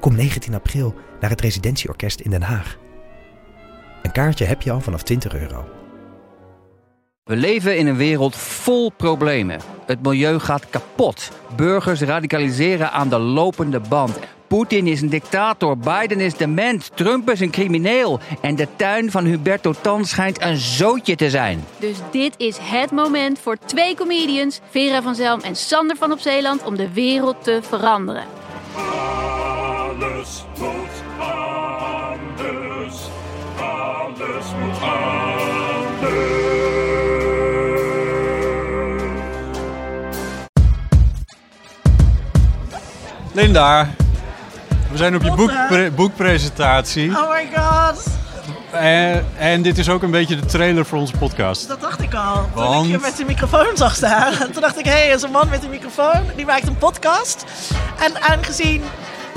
[0.00, 2.76] Kom 19 april naar het Residentieorkest in Den Haag.
[4.02, 5.64] Een kaartje heb je al vanaf 20 euro.
[7.24, 9.60] We leven in een wereld vol problemen.
[9.86, 11.30] Het milieu gaat kapot.
[11.56, 14.18] Burgers radicaliseren aan de lopende band.
[14.46, 18.20] Poetin is een dictator, Biden is dement, Trump is een crimineel.
[18.40, 21.64] En de tuin van Huberto Tan schijnt een zootje te zijn.
[21.78, 26.18] Dus dit is het moment voor twee comedians, Vera van Zelm en Sander van op
[26.18, 28.37] Zeeland, om de wereld te veranderen.
[30.28, 32.96] Alles moet anders.
[33.60, 36.16] Alles moet anders.
[43.32, 43.88] Linda,
[44.90, 47.10] we zijn op je boekpre- boekpresentatie.
[47.10, 48.06] Oh my god,
[48.70, 51.68] En, en dit is ook een beetje de trailer voor onze podcast.
[51.68, 52.34] dat dacht ik al.
[52.34, 52.86] Toen Want?
[52.86, 54.32] ik je met die microfoon zag staan.
[54.52, 56.22] Toen dacht ik, hé, hey, er is een man met een microfoon.
[56.36, 57.44] Die maakt een podcast.
[58.00, 58.82] En aangezien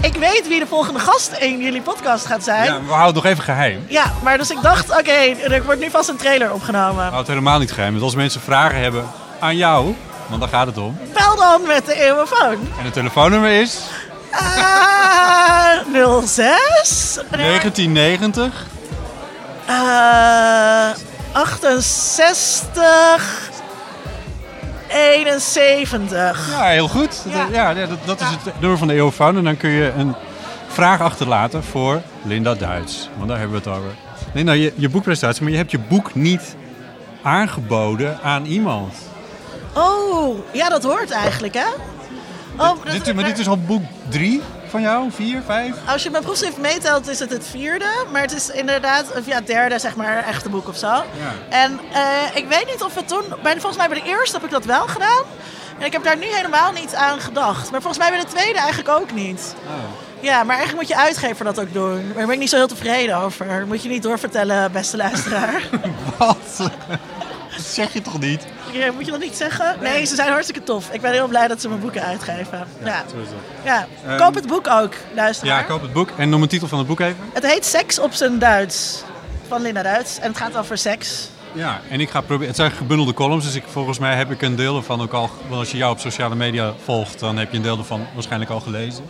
[0.02, 2.64] ik weet wie de volgende gast in jullie podcast gaat zijn.
[2.64, 3.88] Ja, Ja, we houden het nog even geheim.
[4.24, 6.96] maar dus ik dacht, oké, er wordt nu vast een trailer opgenomen.
[6.96, 7.92] We houden het helemaal niet geheim.
[7.92, 9.06] Want als mensen vragen hebben
[9.40, 9.96] aan jou,
[10.28, 10.98] want daar gaat het om.
[11.14, 12.52] Bel dan met de eeuwenfoon.
[12.78, 13.80] En het telefoonnummer is
[14.32, 15.74] Ah,
[16.26, 18.66] 06 1990.
[19.66, 20.90] eh
[21.32, 23.50] 68
[24.94, 26.50] 71.
[26.50, 27.24] Ja, heel goed.
[27.30, 27.48] Ja.
[27.52, 29.38] Ja, dat, dat is het nummer van de eeuwfoon.
[29.38, 30.16] En dan kun je een
[30.68, 33.10] vraag achterlaten voor Linda Duits.
[33.18, 33.92] Want daar hebben we het over.
[34.34, 36.56] Linda, je, je boekpresentatie, maar je hebt je boek niet
[37.24, 38.94] aangeboden aan iemand.
[39.74, 41.66] Oh, ja, dat hoort eigenlijk, hè?
[42.58, 45.12] Oh, dat- Dit, maar dit is al boek drie van jou?
[45.12, 45.76] Vier, vijf?
[45.88, 48.06] Als je mijn proefschrift meetelt, is het het vierde.
[48.12, 51.04] Maar het is inderdaad of ja, het derde, zeg maar, echte boek of zo.
[51.50, 53.24] En eh, ik weet niet of het toen...
[53.44, 55.24] Bij volgens mij bij de eerste heb ik dat wel gedaan.
[55.80, 57.72] En ik heb daar nu helemaal niet aan gedacht.
[57.72, 59.56] Maar volgens mij bij de tweede eigenlijk ook niet.
[60.20, 62.06] Ja, maar eigenlijk moet je uitgever dat ook doen.
[62.06, 63.68] Maar daar ben ik niet zo heel tevreden over.
[63.68, 65.70] Moet je niet doorvertellen, beste luisteraar.
[66.18, 66.58] Wat?
[66.58, 68.46] Dat zeg je toch niet?
[68.72, 69.76] Ja, Moet je dat niet zeggen?
[69.82, 70.90] Nee, ze zijn hartstikke tof.
[70.92, 72.68] Ik ben heel blij dat ze mijn boeken uitgeven.
[72.84, 73.04] Ja,
[73.64, 73.88] ja.
[74.18, 75.58] koop het boek ook, luisteraar.
[75.58, 76.10] Ja, koop het boek.
[76.18, 77.18] En noem een titel van het boek even.
[77.34, 79.04] Het heet Seks op zijn Duits.
[79.48, 80.20] Van Linda Duits.
[80.20, 81.30] En het gaat over seks.
[81.54, 82.48] Ja, en ik ga proberen.
[82.48, 85.30] Het zijn gebundelde columns, dus ik, volgens mij heb ik een deel ervan ook al.
[85.48, 88.52] Want als je jou op sociale media volgt, dan heb je een deel ervan waarschijnlijk
[88.52, 89.04] al gelezen.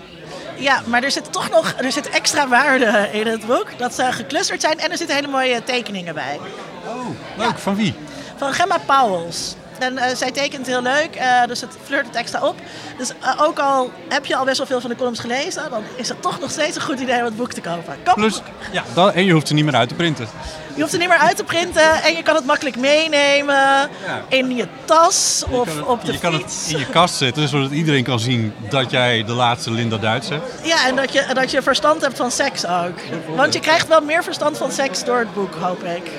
[0.57, 3.67] Ja, maar er zit toch nog er zit extra waarde in het boek.
[3.77, 6.39] Dat ze geclusterd zijn en er zitten hele mooie tekeningen bij.
[6.85, 7.07] Oh,
[7.37, 7.57] leuk.
[7.57, 7.93] Van wie?
[8.41, 9.55] Van Gemma Pauwels.
[9.79, 12.55] En eh, zij tekent heel leuk, eh, dus het flirt het extra op.
[12.97, 15.83] Dus eh, ook al heb je al best wel veel van de columns gelezen, dan
[15.95, 17.95] is het toch nog steeds een goed idee om het boek te kopen.
[18.03, 18.41] Koop Plus,
[18.71, 20.27] ja, dan, en je hoeft er niet meer uit te printen.
[20.75, 23.89] Je hoeft er niet meer uit te printen en je kan het makkelijk meenemen
[24.27, 26.71] in je tas Je of het- op de je kan het fiets.
[26.71, 30.51] in je kast zetten, zodat iedereen kan zien dat jij de laatste Linda Duits hebt.
[30.63, 32.99] Ja, en dat je, dat je verstand hebt van seks ook.
[33.35, 36.11] Want je krijgt wel meer verstand van seks door het boek, hoop ik.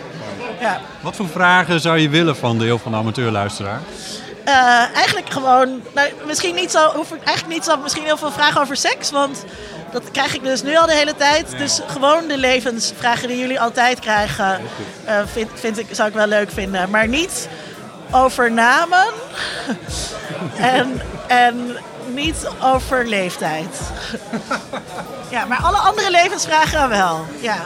[0.62, 0.80] Ja.
[1.00, 3.80] Wat voor vragen zou je willen van de heel van de amateurluisteraar?
[4.44, 4.54] Eh,
[4.94, 8.60] eigenlijk gewoon, nou, misschien niet zo, hoef ik eigenlijk niet zo, misschien heel veel vragen
[8.60, 9.44] over seks, want
[9.92, 11.58] dat krijg ik dus nu al de hele tijd.
[11.58, 14.60] Dus gewoon de levensvragen die jullie altijd krijgen,
[15.04, 16.90] eh, vind, vind ik, zou ik wel leuk vinden.
[16.90, 17.48] Maar niet
[18.10, 19.06] over namen
[20.76, 21.76] en, en
[22.14, 23.80] niet over leeftijd.
[25.30, 27.26] ja, maar alle andere levensvragen wel.
[27.40, 27.56] Ja.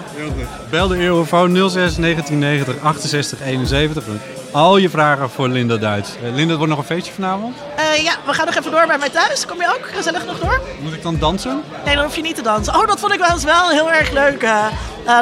[0.70, 4.04] Bel de Eurofoon 06 1990 68 71.
[4.52, 6.10] Al je vragen voor Linda Duits.
[6.16, 7.56] Eh, Linda, het wordt nog een feestje vanavond.
[7.76, 9.46] Eh, ja, we gaan nog even door bij mij thuis.
[9.46, 10.60] Kom je ook gezellig nog door?
[10.82, 11.62] Moet ik dan dansen?
[11.84, 12.74] Nee, dan hoef je niet te dansen.
[12.74, 14.42] Oh, dat vond ik wel eens wel heel erg leuk.
[14.42, 14.66] eh,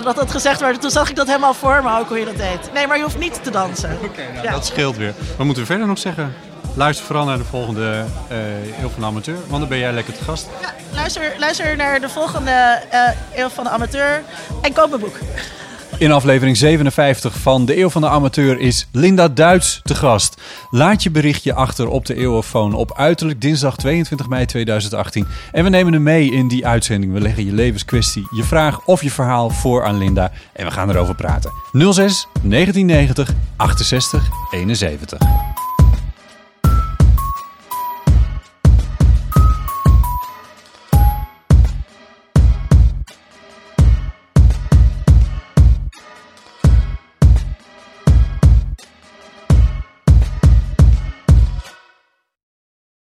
[0.05, 0.81] dat dat gezegd werd.
[0.81, 2.73] Toen zag ik dat helemaal voor me ook, hoe je dat deed.
[2.75, 3.99] Nee, maar je hoeft niet te dansen.
[4.43, 4.51] ja.
[4.53, 5.15] Dat scheelt weer.
[5.37, 6.35] Wat moeten we verder nog zeggen?
[6.77, 8.05] Luister vooral naar de volgende
[8.81, 10.47] Eeuw van de Amateur, want dan ben jij lekker te gast.
[10.61, 12.81] Ja, luister, luister naar de volgende
[13.35, 14.23] Eeuw van de Amateur.
[14.63, 15.17] En koop mijn boek.
[15.99, 20.41] In aflevering 57 van De Eeuw van de Amateur is Linda Duits te gast.
[20.71, 25.27] Laat je berichtje achter op de Eeuwofoon op uiterlijk dinsdag 22 mei 2018.
[25.53, 27.13] En we nemen hem mee in die uitzending.
[27.13, 30.33] We leggen je levenskwestie, je vraag of je verhaal voor aan Linda.
[30.53, 31.53] En we gaan erover praten.
[31.73, 35.54] 06 1990 68 71.